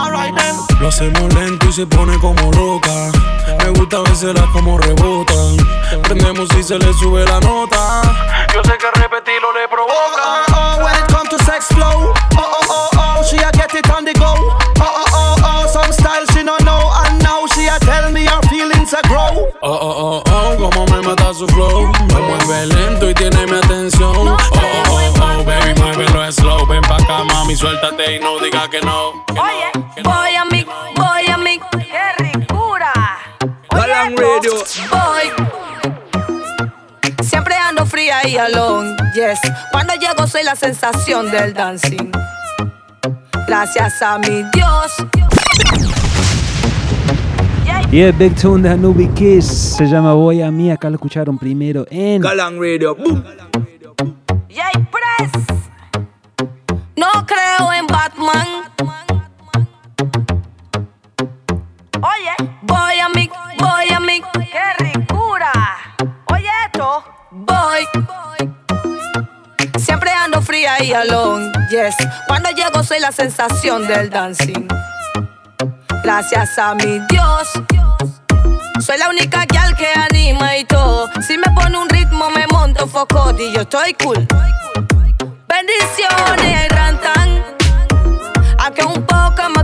[0.81, 3.11] Lo hacemos lento y se pone como loca.
[3.59, 5.55] Me gusta verselas como rebotan.
[6.03, 8.01] Prendemos y se le sube la nota.
[8.53, 10.52] Yo sé que repetirlo le provoca.
[11.67, 12.13] Flow.
[12.13, 14.33] Oh, oh, oh, oh, she a get it on the go.
[14.33, 16.91] Oh, oh, oh, oh, some style she no know.
[17.05, 19.51] And now she a tell me her feelings a grow.
[19.61, 21.87] Oh, oh, oh, oh, como me mata su flow.
[22.09, 24.27] Me mueve lento y tiene mi atención.
[24.27, 24.59] Oh, oh,
[24.89, 26.65] oh, oh, baby, muévelo slow.
[26.65, 29.23] Ven pa' acá, mami, suéltate y no diga que no.
[29.31, 29.71] Oye,
[30.03, 31.59] voy a mí, voy a mí.
[31.71, 32.93] ¡Qué ricura!
[33.69, 34.63] Galang Radio.
[34.91, 35.42] Voy.
[38.21, 39.39] Fría y alone, yes.
[39.71, 42.11] Cuando llego soy la sensación del dancing.
[43.47, 44.91] Gracias a mi Dios.
[47.91, 50.69] Y el Big Tune de Anubi Kiss se llama Voy a mí.
[50.69, 52.95] Acá lo escucharon primero en Galang Radio.
[52.95, 53.23] Boom.
[54.49, 55.31] Yay, press.
[56.95, 58.47] No creo en Batman.
[61.95, 64.21] Oye, voy a mí, voy a mí.
[64.51, 65.22] ¡Qué ricura!
[67.63, 67.87] Voy.
[69.79, 71.95] Siempre ando fría y alone, yes.
[72.27, 74.67] Cuando llego soy la sensación del dancing.
[76.03, 77.53] Gracias a mi Dios.
[78.81, 81.09] Soy la única gal que anima y todo.
[81.25, 84.27] Si me pone un ritmo me monto foco y yo estoy cool.
[85.47, 87.45] Bendiciones, rantan.
[88.59, 89.62] Aunque un poco me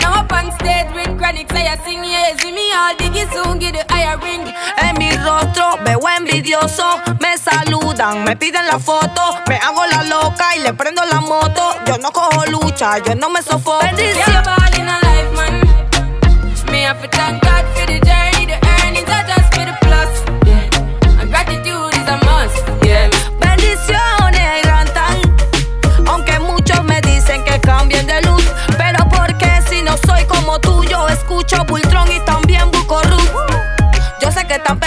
[0.00, 0.24] Now
[0.94, 1.76] with Yeah,
[4.16, 10.02] me En mi rostro veo envidioso, me saludan, me piden la foto, me hago la
[10.04, 11.74] loca y le prendo la moto.
[11.86, 13.84] Yo no cojo lucha, yo no me sofoco.
[13.96, 14.42] Yeah,
[15.02, 15.60] life, man.
[16.70, 18.11] Me thank God for the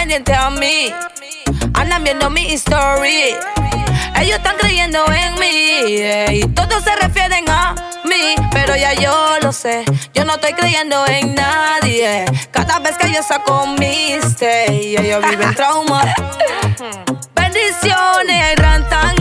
[0.05, 0.93] pendiente a mí.
[1.73, 3.35] Andan viendo mi story.
[4.21, 5.97] Ellos están creyendo en mí.
[5.99, 8.35] Eh, y todos se refieren a mí.
[8.51, 9.83] Pero ya yo lo sé.
[10.13, 12.25] Yo no estoy creyendo en nadie.
[12.51, 16.03] Cada vez que yo saco mi stay, ellos viven trauma.
[17.33, 19.15] Bendiciones, rantan.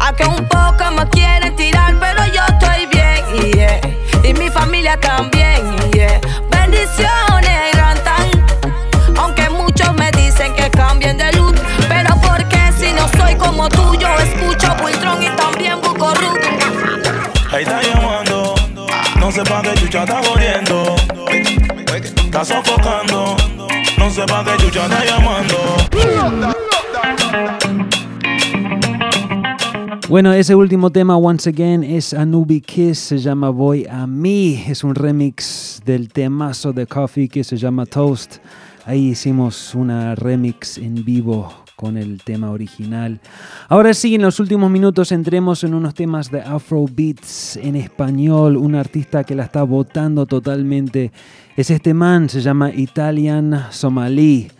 [0.00, 3.98] A que un poco me quieren tirar, pero yo estoy bien.
[4.24, 5.76] Y mi familia también.
[5.92, 6.18] Yeah.
[6.48, 7.49] Bendiciones.
[13.50, 14.08] como tuyo.
[14.18, 16.34] Escucho Buitrón y también Bucorru.
[17.52, 18.54] Ahí está llamando,
[19.18, 20.96] no sé pa' qué chucha está corriendo.
[22.24, 23.36] Está sofocando,
[23.98, 25.56] no sé pa' qué chucha está llamando.
[30.08, 34.64] Bueno, ese último tema, once again, es Anubi Kiss, se llama Voy a mí.
[34.66, 38.38] Es un remix del temazo de Coffee que se llama Toast.
[38.86, 43.20] Ahí hicimos una remix en vivo con el tema original.
[43.70, 48.58] Ahora sí, en los últimos minutos entremos en unos temas de Afro Beats en español.
[48.58, 51.10] Un artista que la está votando totalmente
[51.56, 54.50] es este man, se llama Italian Somali.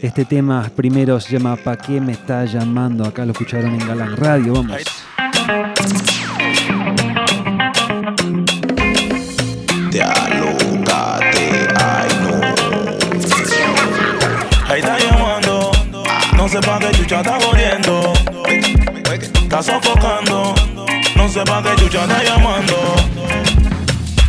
[0.00, 3.04] Este tema primero se llama ¿Pa qué me está llamando?
[3.04, 4.82] Acá lo escucharon en Galán Radio, vamos.
[16.54, 18.12] No sé pa' qué chucha está jodiendo.
[19.42, 20.54] Está sofocando.
[21.16, 22.94] No sé pa' qué chucha está llamando.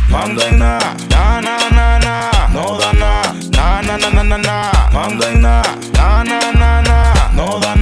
[0.08, 0.76] Mando en na,
[1.08, 2.48] na, na, na, na.
[2.52, 4.72] No da na, na, na, na, na, na, na.
[4.92, 5.62] Mando en na,
[5.92, 7.30] na, na, na, na.
[7.32, 7.75] No da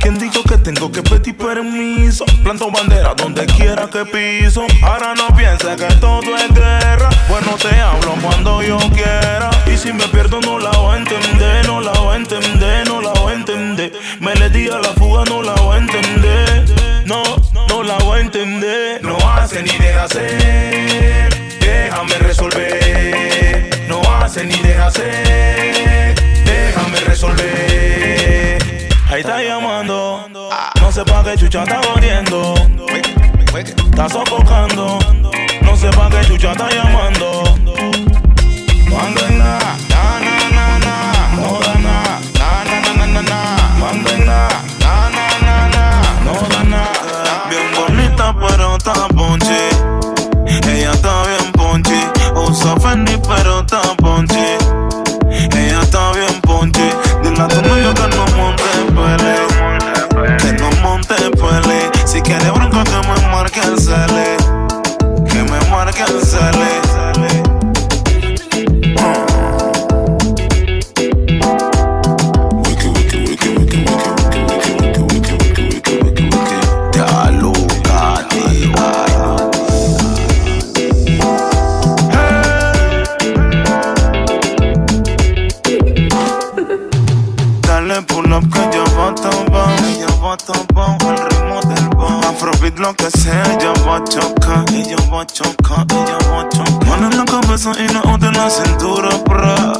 [0.00, 2.24] ¿Quién dijo que tengo que pedir permiso?
[2.42, 4.66] Planto bandera donde quiera que piso.
[4.82, 7.10] Ahora no pienses que todo es guerra.
[7.28, 9.50] Bueno, te hablo cuando yo quiera.
[9.66, 11.66] Y si me pierdo, no la voy a entender.
[11.66, 13.92] No la voy a entender, no la voy a entender.
[14.20, 16.64] Me le di a la fuga, no la voy a entender.
[17.04, 17.22] No,
[17.68, 19.02] no la voy a entender.
[19.02, 21.58] No hace ni deja hacer.
[21.60, 23.86] Déjame resolver.
[23.86, 26.14] No hace ni deja hacer.
[26.46, 28.63] Déjame resolver.
[29.14, 30.28] Ahí está llamando.
[30.80, 32.54] No sé pa' qué chucha está jodiendo.
[33.54, 34.98] Está sofocando.
[35.62, 37.44] No sé pa' qué chucha está llamando.
[38.90, 39.76] Mando en na,
[92.72, 96.88] que sea, ella va a chocar, ella va a chocar, ella va a chocar.
[96.88, 99.72] Mano en la cabeza y no de la cintura, bra,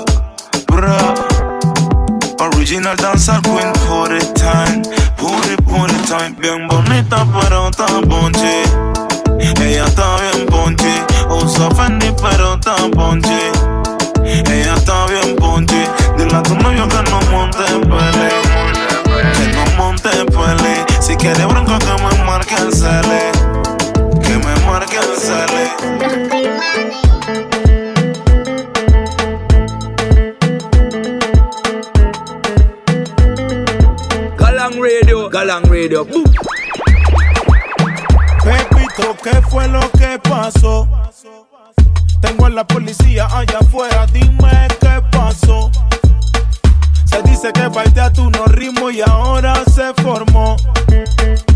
[0.66, 1.14] bra.
[2.41, 4.82] Original dancer queen, put it time,
[5.16, 6.37] put it time.
[6.39, 8.64] Bien bonita pero está ponche,
[9.41, 11.03] ella está bien ponche.
[11.30, 13.51] Usa Fendi pero está ponche.
[14.24, 15.89] Ella está bien ponche.
[16.18, 18.43] Dile a tu novio que no monte pele.
[21.25, 23.33] Que quiere bronca que me marque el cele.
[24.22, 25.70] Que me marque el cele.
[34.37, 36.05] Galang Radio, Galang Radio.
[38.45, 40.87] Pepito, ¿qué fue lo que pasó?
[42.20, 45.70] Tengo a la policía allá afuera, dime qué pasó.
[47.15, 50.57] Se dice que a tu no ritmo y ahora se formó.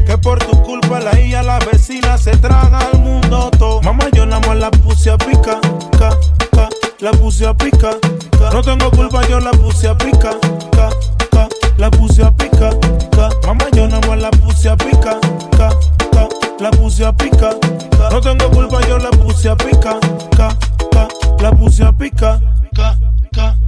[0.06, 3.82] Que por tu culpa la hija, la vecina se traga al mundo todo.
[3.82, 5.58] Mamá, yo nada más la puse a pica,
[5.98, 6.16] ca,
[6.52, 6.68] ca,
[7.00, 7.90] la puse pica.
[8.38, 8.50] ca.
[8.52, 10.30] No tengo culpa, yo la puse a pica,
[10.70, 10.90] ca,
[11.32, 12.70] ca, la puse pica.
[13.10, 13.28] ca.
[13.44, 15.18] Mamá, yo nada más la puse a pica,
[15.56, 15.70] ca,
[16.12, 16.28] ca,
[16.60, 17.50] la puse pica.
[17.98, 18.10] ca.
[18.10, 19.98] No tengo culpa, yo la puse a pica,
[20.36, 20.56] ca,
[20.92, 21.08] ca,
[21.40, 22.40] la puse pica.
[22.76, 22.96] ca,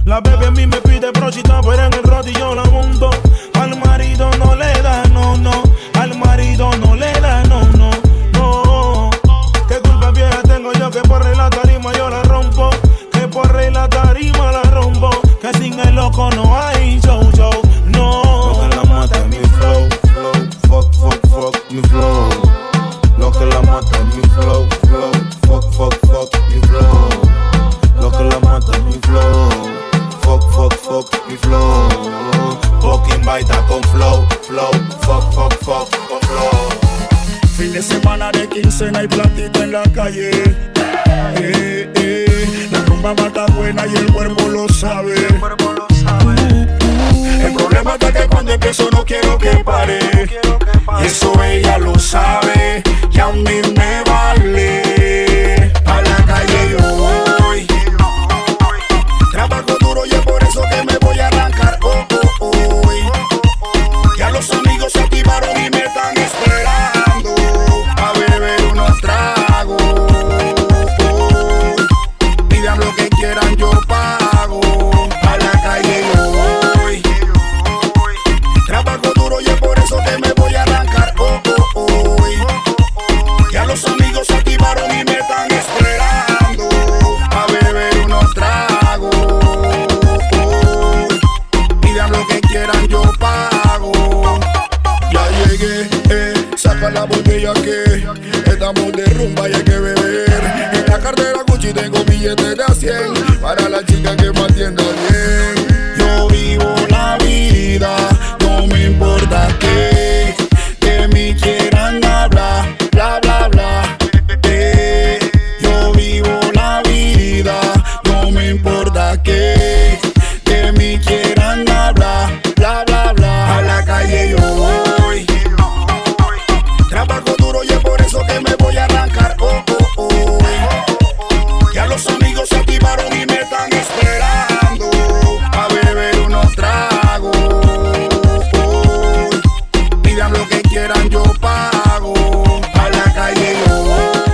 [0.03, 3.09] La bebé a mí me pide brochita, pero en el rodillo la monto.
[3.53, 5.63] Al marido no le da, no, no.
[5.99, 7.91] Al marido no le da, no, no,
[8.33, 9.09] no.
[9.67, 12.69] ¿Qué culpa vieja tengo yo que por la tarima yo la rompo?
[13.13, 15.09] Que por la tarima la rompo.
[15.41, 18.21] Que sin el loco no hay show, show, no.
[18.23, 22.29] Lo que la mata mi flow, flow, fuck, fuck, fuck, mi flow.
[23.17, 25.11] Lo que la mata mi flow, flow,
[25.47, 27.00] fuck, fuck, fuck, mi flow.
[31.27, 31.89] Mi flow.
[32.81, 34.71] Fucking baita con flow, flow,
[35.01, 36.69] fuck, fuck, fuck, con flow.
[37.57, 40.31] Fin de semana de quincena y platito en la calle.
[41.35, 45.15] Eh, eh, la rumba mata buena y el cuerpo lo sabe.
[47.43, 49.99] El problema está que cuando empiezo no quiero que pare.
[51.01, 54.90] Y eso ella lo sabe y a mí me vale.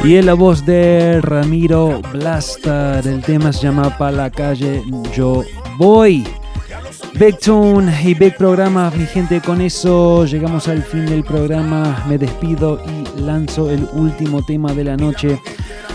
[0.08, 3.00] Y la voz de Ramiro Blasta.
[3.00, 4.82] El tema se llama Pa' la calle
[5.14, 5.44] yo
[5.78, 6.26] voy.
[7.20, 12.06] Big Tune y Big Programa, mi gente, con eso llegamos al fin del programa.
[12.08, 12.80] Me despido
[13.18, 15.42] y lanzo el último tema de la noche.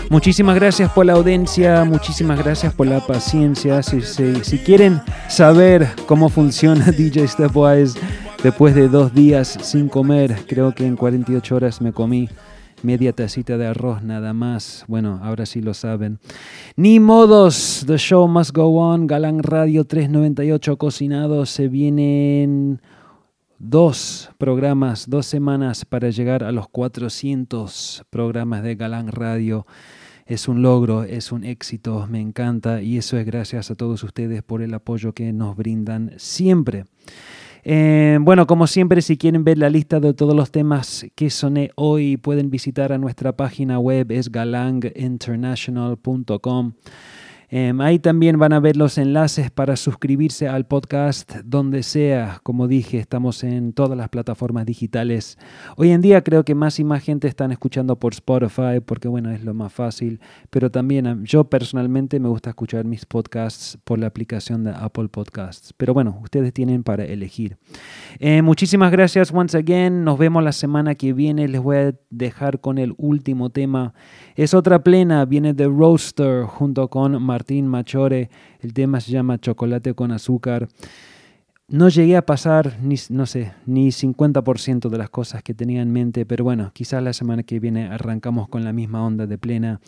[0.09, 3.81] Muchísimas gracias por la audiencia, muchísimas gracias por la paciencia.
[3.81, 7.95] Si, si- si quieren saber cómo funciona DJ Stepwise
[8.43, 12.29] después de dos días sin comer, creo que en 48 horas me comí
[12.83, 14.85] media tacita de arroz nada más.
[14.87, 16.19] Bueno, ahora sí lo saben.
[16.75, 21.45] Ni modos, The Show Must Go On, Galán Radio 398 Cocinado.
[21.45, 22.81] Se vienen
[23.59, 29.65] dos programas, dos semanas para llegar a los 400 programas de Galán Radio.
[30.25, 34.41] Es un logro, es un éxito, me encanta y eso es gracias a todos ustedes
[34.43, 36.85] por el apoyo que nos brindan siempre.
[37.65, 41.71] Eh, bueno, como siempre, si quieren ver la lista de todos los temas que soné
[41.75, 46.73] hoy, pueden visitar a nuestra página web, es galanginternational.com.
[47.55, 52.39] Em, ahí también van a ver los enlaces para suscribirse al podcast donde sea.
[52.41, 55.37] Como dije, estamos en todas las plataformas digitales.
[55.77, 59.29] Hoy en día creo que más y más gente están escuchando por Spotify porque bueno,
[59.29, 60.19] es lo más fácil.
[60.49, 65.73] Pero también yo personalmente me gusta escuchar mis podcasts por la aplicación de Apple Podcasts.
[65.77, 67.57] Pero bueno, ustedes tienen para elegir.
[68.17, 70.03] Eh, muchísimas gracias once again.
[70.03, 71.47] Nos vemos la semana que viene.
[71.47, 73.93] Les voy a dejar con el último tema.
[74.35, 78.29] Es otra plena, viene de Roaster junto con Martín Machore.
[78.61, 80.67] El tema se llama Chocolate con azúcar.
[81.67, 85.91] No llegué a pasar, ni, no sé, ni 50% de las cosas que tenía en
[85.91, 89.79] mente, pero bueno, quizás la semana que viene arrancamos con la misma onda de plena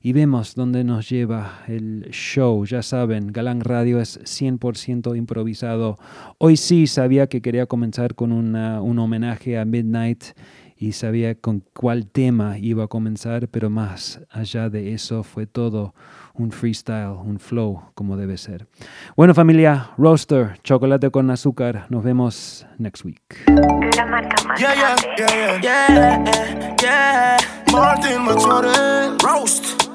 [0.00, 2.64] y vemos dónde nos lleva el show.
[2.64, 5.98] Ya saben, Galán Radio es 100% improvisado.
[6.38, 10.24] Hoy sí sabía que quería comenzar con una- un homenaje a Midnight
[10.78, 15.94] y sabía con cuál tema iba a comenzar, pero más allá de eso fue todo
[16.34, 18.66] un freestyle, un flow como debe ser.
[19.16, 23.20] Bueno familia, Roaster, chocolate con azúcar, nos vemos next week.
[24.58, 24.96] Yeah,
[25.60, 26.24] yeah,
[26.80, 27.36] yeah.
[27.72, 29.88] Martin Machore, Roast,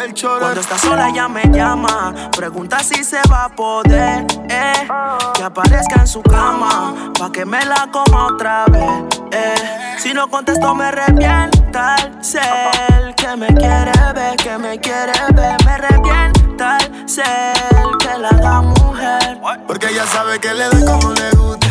[0.00, 0.14] El.
[0.14, 4.88] Cuando está sola ella me llama, pregunta si se va a poder, eh.
[5.34, 8.90] Que aparezca en su cama, pa' que me la coma otra vez,
[9.32, 9.96] eh.
[9.98, 15.56] Si no contesto me revienta el cel, que me quiere ver, que me quiere ver,
[15.66, 19.38] me revienta el cel, que la haga mujer.
[19.66, 21.68] Porque ella sabe que le doy como le gusta.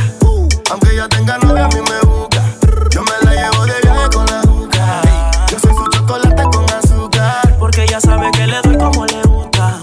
[0.69, 2.18] Aunque ella tenga novia, a mí me busca.
[8.49, 9.79] Le doy como le gusta.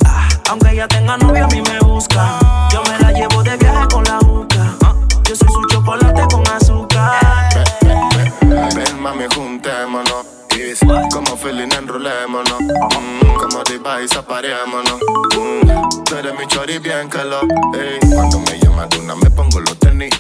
[0.48, 2.38] Aunque ella tenga novio, a mí me busca.
[2.72, 4.76] Yo me la llevo de viaje con la juca.
[5.24, 7.20] Yo soy su chocolate con azúcar.
[8.74, 10.26] Ven, mami, juntémonos.
[11.12, 12.60] Como feeling, enrolémonos.
[12.60, 14.98] Mm, como device, aparémonos.
[15.36, 17.08] Mm, tú eres mi chori bien.
[17.74, 20.12] Ey, cuando me llaman de una, me pongo los tenis.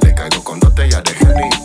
[0.00, 1.55] Le caigo con dos botellas de Henny.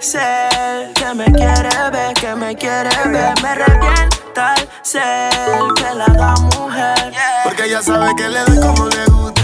[0.00, 0.92] Cel.
[0.94, 3.34] Que me quiere ver, que me quiere ver.
[3.42, 5.74] Me revienta el cel.
[5.76, 7.12] Que la haga mujer.
[7.44, 9.42] Porque ella sabe que le doy como le gusta.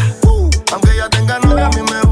[0.73, 2.06] Aunque ella tenga novia, a mí me